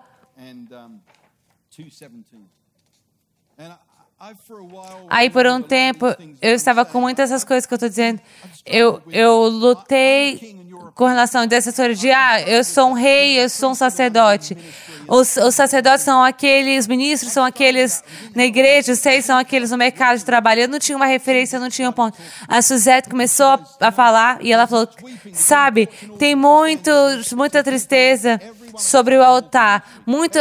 [5.10, 6.06] Aí por um tempo
[6.42, 8.22] eu estava com muitas dessas coisas que eu estou dizendo.
[8.66, 10.56] Eu, eu lutei
[10.94, 14.56] com relação à intercessora de ah, eu sou um rei, eu sou um sacerdote.
[15.08, 18.04] Os, os sacerdotes são aqueles, os ministros são aqueles
[18.36, 20.62] na igreja, os seis são aqueles no mercado de trabalho.
[20.62, 22.18] Eu não tinha uma referência, eu não tinha um ponto.
[22.48, 24.88] A Suzette começou a, a falar e ela falou:
[25.34, 25.88] sabe,
[26.20, 26.92] tem muito,
[27.36, 28.40] muita tristeza
[28.78, 29.84] sobre o altar.
[30.06, 30.40] Muito,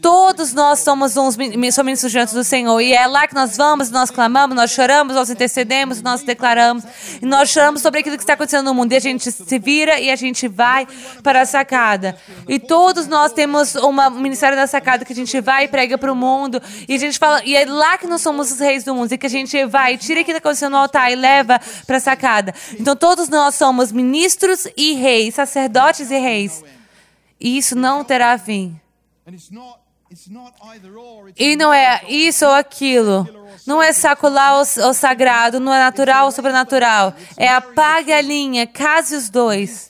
[0.00, 2.80] todos nós somos uns ministros diante do Senhor.
[2.80, 6.84] E é lá que nós vamos, nós clamamos, nós choramos, nós intercedemos, nós declaramos.
[7.20, 8.92] E nós choramos sobre aquilo que está acontecendo no mundo.
[8.92, 10.86] E a gente se vira e a gente vai
[11.22, 12.16] para a sacada.
[12.48, 15.98] E todos nós temos uma, um ministério da sacada que a gente vai e prega
[15.98, 16.60] para o mundo.
[16.88, 19.12] E a gente fala, e é lá que nós somos os reis do mundo.
[19.12, 21.96] E que a gente vai, tira aquilo que está acontecendo no altar e leva para
[21.96, 22.54] a sacada.
[22.78, 26.62] Então todos nós somos ministros e reis, sacerdotes e reis.
[27.40, 28.80] E isso não terá fim.
[31.36, 33.28] E não é isso ou aquilo.
[33.66, 37.14] Não é sacular o, sagrado, não é natural ou sobrenatural.
[37.36, 39.88] É apague a linha, case os dois.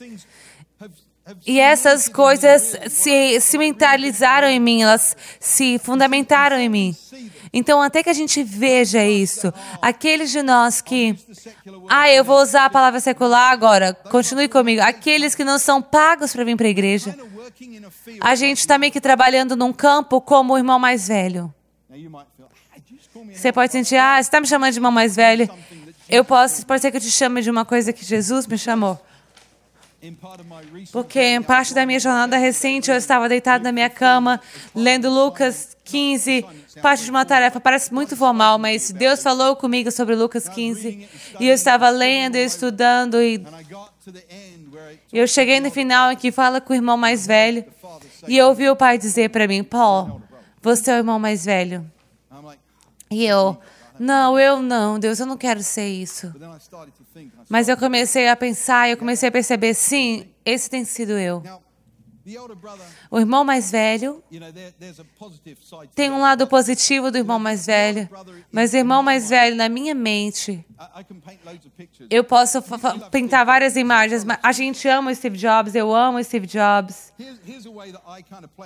[1.45, 6.95] E essas coisas se cimentalizaram em mim, elas se fundamentaram em mim.
[7.51, 11.17] Então, até que a gente veja isso, aqueles de nós que,
[11.89, 16.31] ah, eu vou usar a palavra secular agora, continue comigo, aqueles que não são pagos
[16.31, 17.17] para vir para a igreja,
[18.21, 21.53] a gente está meio que trabalhando num campo como o irmão mais velho.
[23.33, 25.49] Você pode sentir, ah, você está me chamando de irmão mais velho.
[26.07, 28.99] Eu posso, pode ser que eu te chame de uma coisa que Jesus me chamou.
[30.91, 34.39] Porque em parte da minha jornada recente eu estava deitado na minha cama,
[34.73, 36.45] lendo Lucas 15,
[36.81, 37.59] parte de uma tarefa.
[37.59, 41.07] Parece muito formal, mas Deus falou comigo sobre Lucas 15.
[41.39, 43.21] E eu estava lendo e estudando.
[43.21, 43.43] E
[45.11, 47.65] eu cheguei no final em que fala com o irmão mais velho.
[48.27, 50.21] E eu ouvi o pai dizer para mim: Paul,
[50.61, 51.85] você é o irmão mais velho.
[53.11, 53.57] E eu,
[53.99, 56.33] não, eu não, Deus, eu não quero ser isso.
[57.49, 61.43] Mas eu comecei a pensar, eu comecei a perceber, sim, esse tem sido eu.
[63.09, 64.23] O irmão mais velho
[65.95, 68.09] tem um lado positivo do irmão mais velho,
[68.51, 70.65] mas o irmão mais velho, na minha mente,
[72.09, 72.63] eu posso
[73.11, 77.13] pintar várias imagens, mas a gente ama o Steve Jobs, eu amo o Steve Jobs.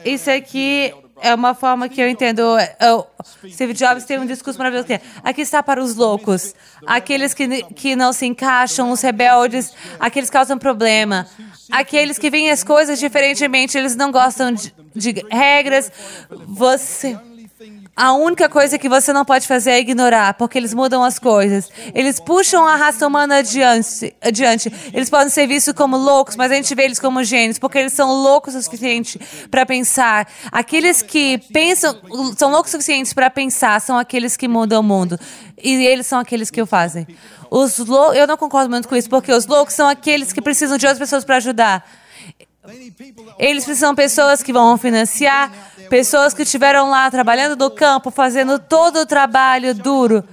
[0.06, 2.42] Isso aqui é uma forma que eu entendo.
[2.42, 3.08] O
[3.50, 6.54] Steve Jobs tem um discurso maravilhoso que é: aqui está para os loucos,
[6.86, 11.28] aqueles que, que não se encaixam, os rebeldes, aqueles que causam problema,
[11.74, 15.92] aqueles que veem as coisas diferentemente, eles não gostam de, de regras.
[16.48, 17.18] Você.
[17.96, 21.70] A única coisa que você não pode fazer é ignorar, porque eles mudam as coisas.
[21.94, 24.16] Eles puxam a raça humana adiante.
[24.20, 24.74] adiante.
[24.92, 27.94] Eles podem ser vistos como loucos, mas a gente vê eles como gênios, porque eles
[27.94, 29.20] são loucos o suficiente
[29.52, 30.28] para pensar.
[30.52, 31.96] Aqueles que pensam,
[32.36, 35.20] são loucos o suficiente para pensar, são aqueles que mudam o mundo.
[35.62, 37.06] E eles são aqueles que o fazem.
[37.52, 40.80] Os lou eu não concordo muito com isso, porque os loucos são aqueles que precisam
[40.80, 41.88] de outras pessoas para ajudar.
[43.38, 45.52] Eles precisam de pessoas que vão financiar,
[45.90, 50.24] pessoas que estiveram lá trabalhando no campo, fazendo todo o trabalho duro.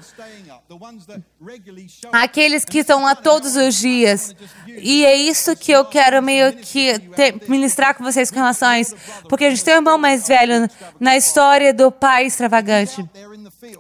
[2.12, 4.36] Aqueles que estão lá todos os dias.
[4.68, 8.78] E é isso que eu quero meio que ter, ministrar com vocês com relação a
[8.78, 8.94] isso.
[9.28, 10.68] Porque a gente tem um irmão mais velho
[11.00, 13.04] na história do pai extravagante.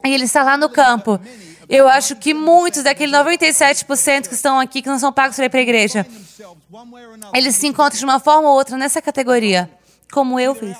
[0.04, 1.20] E ele está lá no campo.
[1.70, 5.48] Eu acho que muitos daqueles 97% que estão aqui, que não são pagos para ir
[5.48, 6.04] para a igreja,
[7.32, 9.70] eles se encontram de uma forma ou outra nessa categoria,
[10.10, 10.76] como eu fiz.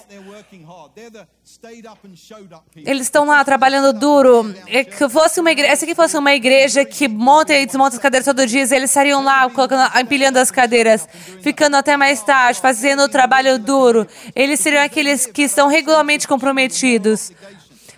[2.74, 4.53] Eles estão lá trabalhando duro.
[4.66, 8.03] É que fosse uma igreja, essa aqui fosse uma igreja que monta e desmonta as
[8.03, 11.09] cadeiras todo dia, eles estariam lá colocando, empilhando as cadeiras,
[11.40, 14.09] ficando até mais tarde, fazendo o trabalho duro.
[14.35, 17.31] Eles seriam aqueles que estão regularmente comprometidos.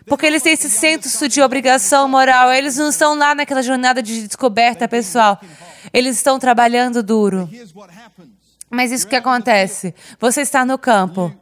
[0.06, 2.52] Porque eles têm esse senso de obrigação moral.
[2.52, 5.40] Eles não estão lá naquela jornada de descoberta pessoal.
[5.92, 7.48] Eles estão trabalhando duro.
[8.70, 9.94] Mas isso que acontece?
[10.18, 11.34] Você está no campo.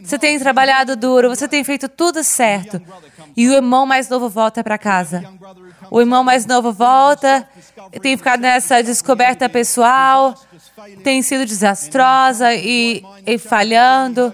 [0.00, 2.80] Você tem trabalhado duro, você tem feito tudo certo.
[3.36, 5.24] E o irmão mais novo volta para casa.
[5.90, 7.48] O irmão mais novo volta,
[8.00, 10.34] tem ficado nessa descoberta pessoal,
[11.02, 14.32] tem sido desastrosa e, e falhando.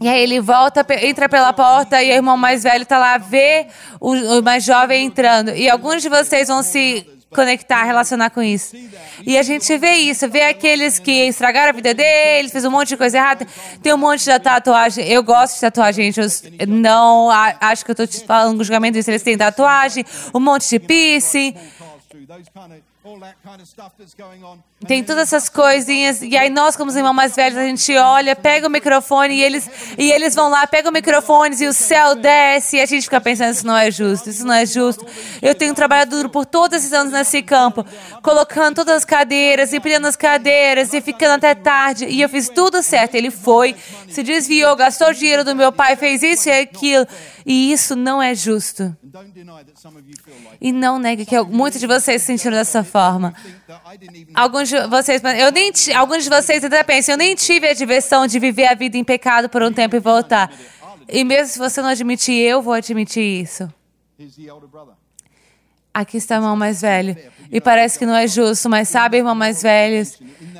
[0.00, 3.68] E aí ele volta, entra pela porta e o irmão mais velho está lá, vê
[4.00, 5.50] o, mais jovem entrando.
[5.50, 8.76] E alguns de vocês vão se conectar, relacionar com isso.
[9.24, 12.88] E a gente vê isso, vê aqueles que estragaram a vida deles, fez um monte
[12.88, 13.46] de coisa errada.
[13.80, 15.06] Tem um monte de tatuagem.
[15.06, 16.20] Eu gosto de tatuagem, gente.
[16.58, 19.10] Eu não acho que eu estou te falando um julgamento disso.
[19.10, 21.54] Eles têm tatuagem, um monte de piercing.
[24.86, 28.36] Tem todas essas coisinhas, e aí nós, como os irmãos mais velhos, a gente olha,
[28.36, 32.14] pega o microfone e eles, e eles vão lá, pegam o microfone e o céu
[32.14, 35.04] desce, e a gente fica pensando, isso não é justo, isso não é justo.
[35.40, 37.84] Eu tenho trabalhado duro por todos esses anos nesse campo,
[38.22, 42.82] colocando todas as cadeiras, empilhando as cadeiras, e ficando até tarde, e eu fiz tudo
[42.82, 43.16] certo.
[43.16, 43.74] Ele foi,
[44.08, 47.06] se desviou, gastou dinheiro do meu pai, fez isso e aquilo,
[47.44, 48.96] e isso não é justo.
[50.60, 53.34] E não negue que muitos de vocês se sentiram dessa forma.
[54.34, 58.26] Alguns de vocês, eu nem, alguns de vocês até pensam, eu nem tive a diversão
[58.26, 60.52] de viver a vida em pecado por um tempo e voltar.
[61.08, 63.72] E mesmo se você não admitir, eu vou admitir isso.
[65.94, 67.16] Aqui está irmão mais velho.
[67.50, 70.02] E parece que não é justo, mas sabe, irmão mais velho,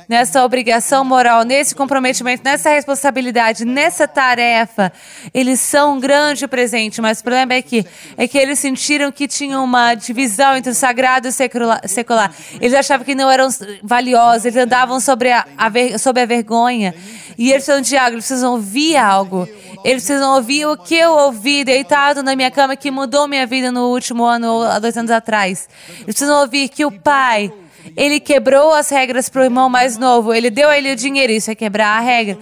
[0.07, 4.93] nessa obrigação moral, nesse comprometimento, nessa responsabilidade, nessa tarefa,
[5.33, 7.01] eles são um grande presente.
[7.01, 7.83] Mas o problema é que,
[8.15, 12.31] é que eles sentiram que tinham uma divisão entre o sagrado e o secular.
[12.61, 13.47] Eles achavam que não eram
[13.81, 16.93] valiosos, eles andavam sobre a, a, sobre a vergonha.
[17.39, 19.49] E eles de algo, eles precisam ouvir algo.
[19.83, 23.71] Eles precisam ouvir o que eu ouvi deitado na minha cama que mudou minha vida
[23.71, 25.67] no último ano ou há dois anos atrás.
[25.89, 27.51] Eles precisam ouvir que o Pai,
[27.97, 30.33] ele quebrou as regras para o irmão mais novo.
[30.33, 32.37] Ele deu a ele o dinheiro, isso é quebrar a regra.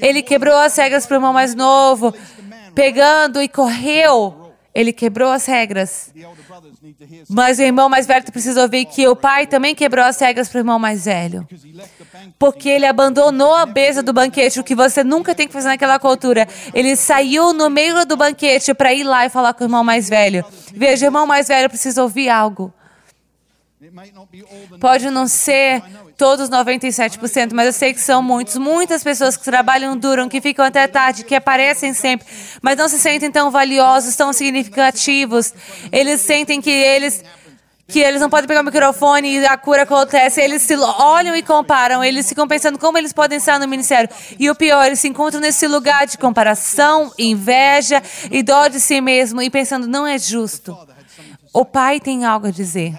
[0.00, 2.14] Ele quebrou as regras para o irmão mais novo,
[2.74, 4.43] pegando e correu.
[4.74, 6.12] Ele quebrou as regras.
[7.28, 10.58] Mas o irmão mais velho precisa ouvir que o pai também quebrou as regras para
[10.58, 11.46] o irmão mais velho.
[12.38, 15.98] Porque ele abandonou a mesa do banquete, o que você nunca tem que fazer naquela
[15.98, 16.48] cultura.
[16.74, 20.08] Ele saiu no meio do banquete para ir lá e falar com o irmão mais
[20.08, 20.44] velho.
[20.74, 22.72] Veja, o irmão mais velho precisa ouvir algo.
[24.80, 25.82] Pode não ser
[26.16, 28.56] todos 97%, mas eu sei que são muitos.
[28.56, 32.26] Muitas pessoas que trabalham duro, que ficam até tarde, que aparecem sempre,
[32.62, 35.52] mas não se sentem tão valiosos, tão significativos.
[35.92, 37.22] Eles sentem que eles
[37.86, 40.40] que eles não podem pegar o microfone e a cura acontece.
[40.40, 42.02] Eles se olham e comparam.
[42.02, 44.08] Eles ficam pensando como eles podem estar no ministério.
[44.38, 49.00] E o pior, eles se encontram nesse lugar de comparação, inveja e dó de si
[49.00, 50.76] mesmo e pensando, não é justo.
[51.52, 52.94] O pai tem algo a dizer.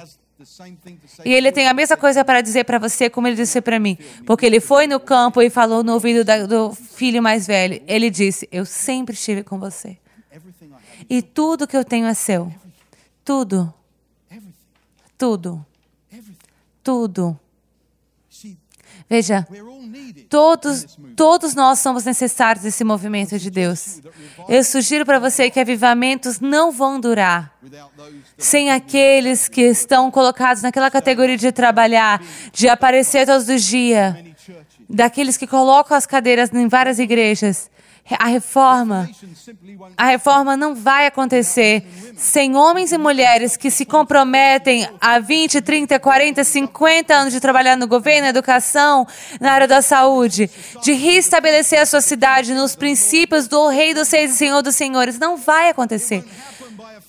[1.25, 3.97] E ele tem a mesma coisa para dizer para você como ele disse para mim.
[4.25, 7.81] Porque ele foi no campo e falou no ouvido da, do filho mais velho.
[7.87, 9.97] Ele disse: Eu sempre estive com você.
[11.09, 12.53] E tudo que eu tenho é seu.
[13.23, 13.73] Tudo.
[15.17, 15.65] Tudo.
[16.83, 17.39] Tudo.
[19.07, 19.47] Veja,
[20.29, 24.01] todos, todos nós somos necessários nesse movimento de Deus.
[24.49, 27.53] Eu sugiro para você que avivamentos não vão durar
[28.37, 34.15] sem aqueles que estão colocados naquela categoria de trabalhar, de aparecer todos os dias,
[34.89, 37.69] daqueles que colocam as cadeiras em várias igrejas
[38.19, 39.09] a reforma,
[39.97, 41.83] a reforma não vai acontecer
[42.15, 47.75] sem homens e mulheres que se comprometem a 20, 30, 40, 50 anos de trabalhar
[47.75, 49.07] no governo, na educação,
[49.41, 50.51] na área da saúde,
[50.83, 55.17] de restabelecer a sua cidade nos princípios do Rei dos Seis e Senhor dos Senhores.
[55.17, 56.23] Não vai acontecer.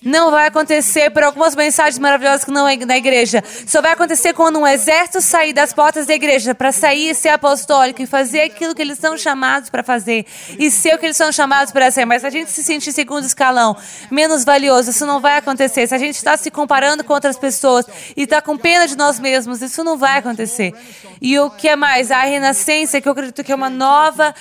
[0.02, 3.42] Não vai acontecer por algumas mensagens maravilhosas que não é na igreja.
[3.66, 7.30] Só vai acontecer quando um exército sair das portas da igreja para sair e ser
[7.30, 10.26] apostólico e fazer aquilo que eles são chamados para fazer
[10.58, 12.04] e ser o que eles são chamados para ser.
[12.04, 13.76] Mas se a gente se sentir segundo escalão,
[14.10, 15.86] menos valioso, isso não vai acontecer.
[15.86, 17.86] Se a gente está se comparando com outras pessoas
[18.16, 20.74] e está com pena de nós mesmos, isso não vai acontecer.
[21.20, 22.10] E o que é mais?
[22.10, 24.34] A renascença, que eu acredito que é uma nova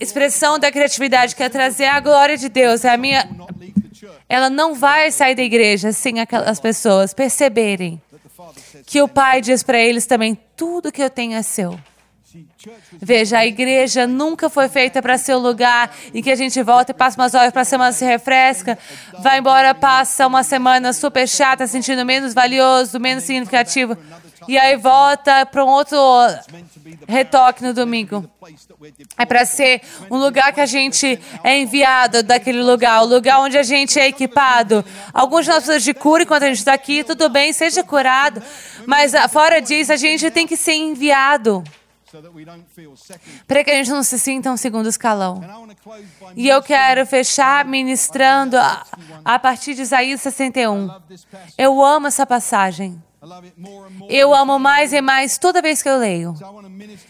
[0.00, 2.84] expressão da criatividade, que é trazer a glória de Deus.
[2.84, 3.28] É a minha
[4.28, 8.00] ela não vai sair da igreja sem aquelas pessoas perceberem
[8.84, 11.78] que o Pai diz para eles também: tudo que eu tenho é seu.
[13.00, 16.90] Veja, a igreja nunca foi feita para ser o lugar em que a gente volta
[16.90, 18.78] e passa umas horas para a semana se refresca,
[19.20, 23.96] vai embora, passa uma semana super chata, sentindo menos valioso, menos significativo,
[24.48, 25.98] e aí volta para um outro
[27.08, 28.28] retoque no domingo.
[29.16, 29.80] É para ser
[30.10, 34.06] um lugar que a gente é enviado daquele lugar, o lugar onde a gente é
[34.06, 34.84] equipado.
[35.12, 38.42] Alguns de nós precisamos de cura enquanto a gente está aqui, tudo bem, seja curado,
[38.86, 41.64] mas ah, fora disso, a gente tem que ser enviado
[43.46, 45.40] para que a gente não se sinta um segundo escalão.
[46.34, 48.86] E eu quero fechar ministrando a,
[49.24, 50.88] a partir de Isaías 61.
[51.58, 53.02] Eu amo essa passagem.
[54.08, 56.34] Eu amo mais e mais toda vez que eu leio.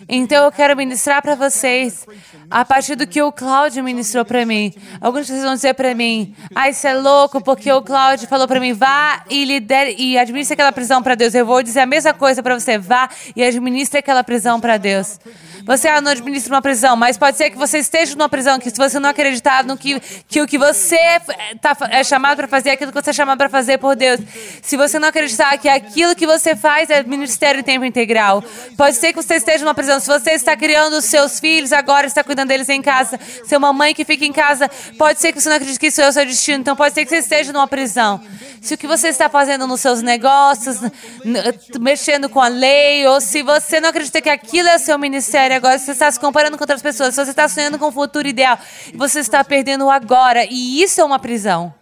[0.08, 2.06] Então eu quero ministrar para vocês
[2.50, 4.72] a partir do que o Cláudio ministrou para mim.
[5.00, 8.48] Alguns de vocês vão dizer para mim: "Ah, isso é louco porque o Cláudio falou
[8.48, 11.34] para mim: vá e lidere e administre aquela prisão para Deus".
[11.34, 15.18] Eu vou dizer a mesma coisa para você: vá e administre aquela prisão para Deus.
[15.66, 18.70] Você ah, não administra uma prisão, mas pode ser que você esteja numa prisão que
[18.70, 19.98] se você não acreditar no que,
[20.28, 21.18] que o que você é,
[21.60, 24.20] tá, é chamado para fazer, aquilo que você é chamado para fazer por Deus.
[24.62, 28.44] Se você não acreditar que aquilo que você faz é ministério em tempo integral,
[28.76, 29.98] pode ser que você esteja numa prisão.
[29.98, 33.72] Se você está criando os seus filhos agora, está cuidando deles em casa, ser uma
[33.72, 36.12] mãe que fica em casa, pode ser que você não acredite que isso é o
[36.12, 36.60] seu destino.
[36.60, 38.20] Então pode ser que você esteja numa prisão.
[38.60, 40.78] Se o que você está fazendo nos seus negócios,
[41.80, 45.56] mexendo com a lei, ou se você não acredita que aquilo é o seu ministério,
[45.56, 48.26] agora você está se comparando com outras pessoas, se você está sonhando com um futuro
[48.26, 48.58] ideal,
[48.94, 51.72] você está perdendo agora, e isso é uma prisão.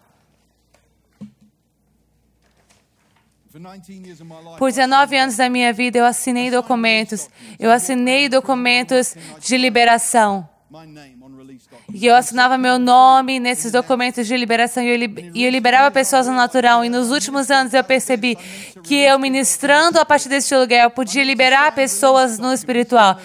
[4.59, 7.28] Por 19 anos da minha vida, eu assinei documentos.
[7.59, 10.48] Eu assinei documentos de liberação.
[11.92, 16.26] E eu assinava meu nome nesses documentos de liberação e eu, e eu liberava pessoas
[16.26, 16.84] no natural.
[16.84, 18.36] E nos últimos anos eu percebi
[18.82, 23.20] que eu ministrando a partir deste lugar, eu podia liberar pessoas no espiritual.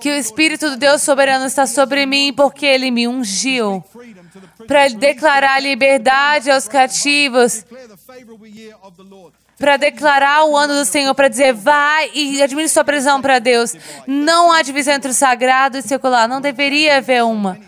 [0.00, 3.84] que o Espírito do Deus soberano está sobre mim porque ele me ungiu
[4.66, 7.64] para declarar liberdade aos cativos,
[9.58, 13.74] para declarar o ano do Senhor, para dizer, vai e administre sua prisão para Deus.
[14.06, 17.58] Não há divisão entre o sagrado e o secular, não deveria haver uma.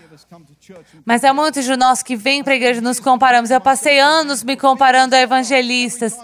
[1.04, 3.50] Mas há muitos de nós que vêm para a igreja e nos comparamos.
[3.50, 6.14] Eu passei anos me comparando a evangelistas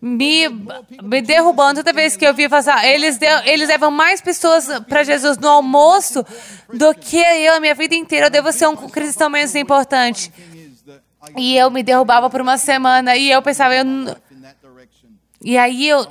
[0.00, 0.48] me,
[1.02, 2.84] me derrubando toda vez que eu via passar.
[2.86, 6.24] Eles, eles levam mais pessoas para Jesus no almoço
[6.72, 8.26] do que eu a minha vida inteira.
[8.26, 10.32] Eu devo ser um cristão menos importante.
[11.36, 13.84] E eu me derrubava por uma semana e eu pensava, eu
[15.42, 16.06] e aí eu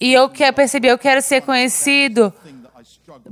[0.00, 2.32] e eu percebi, eu quero ser conhecido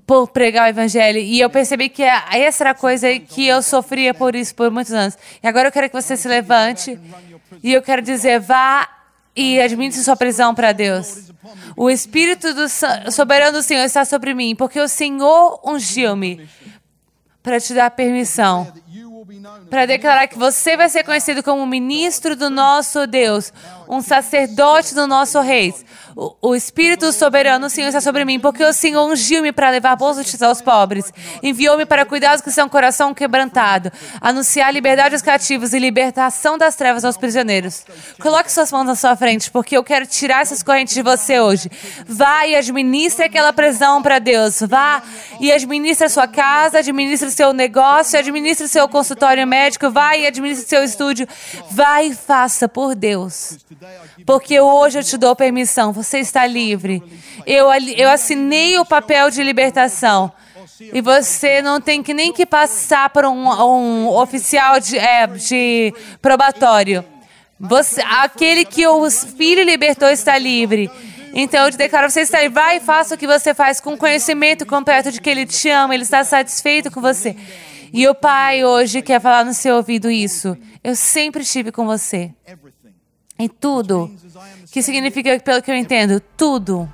[0.07, 1.19] por pregar o evangelho.
[1.19, 4.93] E eu percebi que essa era a coisa que eu sofria por isso por muitos
[4.93, 5.17] anos.
[5.43, 6.99] E agora eu quero que você se levante
[7.63, 8.89] e eu quero dizer, vá
[9.37, 11.33] e administre sua prisão para Deus.
[11.77, 12.67] O Espírito do
[13.11, 16.49] soberano do Senhor está sobre mim, porque o Senhor ungiu-me
[17.43, 18.73] para te dar permissão,
[19.71, 23.53] para declarar que você vai ser conhecido como ministro do nosso Deus,
[23.89, 25.75] um sacerdote do nosso Rei.
[26.17, 30.17] O, Espírito soberano, o Senhor, está sobre mim, porque o Senhor ungiu-me para levar boas
[30.17, 31.13] notícias aos pobres.
[31.43, 36.77] Enviou-me para cuidar dos que são coração quebrantado, anunciar liberdade aos cativos e libertação das
[36.77, 37.85] trevas aos prisioneiros.
[38.21, 41.69] Coloque suas mãos na sua frente, porque eu quero tirar essas correntes de você hoje.
[42.07, 44.61] Vá e administre aquela prisão para Deus.
[44.61, 45.03] Vá
[45.45, 50.17] e administre a sua casa, administre o seu negócio, administre o seu consultório médico, vá
[50.17, 51.29] e administre o seu estúdio.
[51.71, 53.59] Vá e faça por Deus.
[54.25, 57.03] Porque hoje eu te dou permissão, você está livre.
[57.47, 60.33] Eu, eu assinei o papel de libertação.
[60.81, 65.93] E você não tem que nem que passar por um, um oficial de, é, de
[66.23, 67.05] probatório.
[67.61, 70.91] Você, aquele que o filho libertou está livre.
[71.35, 72.49] Então eu te declaro, você livre.
[72.49, 75.93] Vai e faça o que você faz com conhecimento completo de que Ele te ama,
[75.93, 77.37] Ele está satisfeito com você.
[77.93, 80.57] E o Pai hoje quer falar no seu ouvido isso.
[80.83, 82.31] Eu sempre estive com você.
[83.37, 84.15] Em tudo.
[84.71, 86.93] Que significa, pelo que eu entendo, tudo.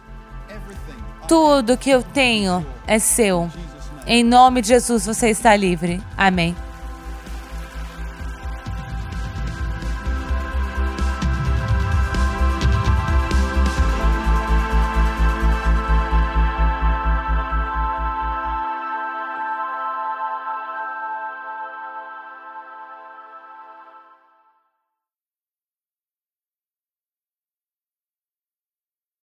[1.29, 3.51] Tudo que eu tenho é seu.
[4.07, 6.03] Em nome de Jesus, você está livre.
[6.17, 6.57] Amém.